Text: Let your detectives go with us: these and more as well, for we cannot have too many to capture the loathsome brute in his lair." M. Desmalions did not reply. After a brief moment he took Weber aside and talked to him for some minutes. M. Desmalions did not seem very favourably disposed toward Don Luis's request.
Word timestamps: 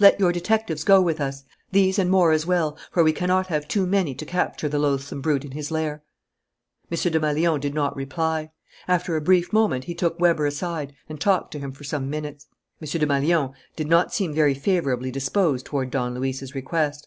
Let 0.00 0.18
your 0.18 0.32
detectives 0.32 0.82
go 0.82 1.00
with 1.00 1.20
us: 1.20 1.44
these 1.70 1.96
and 1.96 2.10
more 2.10 2.32
as 2.32 2.44
well, 2.44 2.76
for 2.90 3.04
we 3.04 3.12
cannot 3.12 3.46
have 3.46 3.68
too 3.68 3.86
many 3.86 4.16
to 4.16 4.26
capture 4.26 4.68
the 4.68 4.80
loathsome 4.80 5.20
brute 5.20 5.44
in 5.44 5.52
his 5.52 5.70
lair." 5.70 6.02
M. 6.90 6.98
Desmalions 6.98 7.60
did 7.60 7.72
not 7.72 7.94
reply. 7.94 8.50
After 8.88 9.14
a 9.14 9.20
brief 9.20 9.52
moment 9.52 9.84
he 9.84 9.94
took 9.94 10.18
Weber 10.18 10.44
aside 10.46 10.92
and 11.08 11.20
talked 11.20 11.52
to 11.52 11.60
him 11.60 11.70
for 11.70 11.84
some 11.84 12.10
minutes. 12.10 12.48
M. 12.82 12.88
Desmalions 12.88 13.52
did 13.76 13.86
not 13.86 14.12
seem 14.12 14.34
very 14.34 14.54
favourably 14.54 15.12
disposed 15.12 15.64
toward 15.66 15.92
Don 15.92 16.14
Luis's 16.14 16.52
request. 16.52 17.04